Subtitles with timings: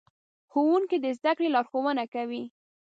[0.51, 2.43] ښوونکي د زدهکړې لارښوونه کوي.